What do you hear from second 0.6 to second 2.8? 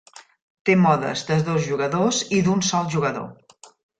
Té modes de dos jugadors i d'un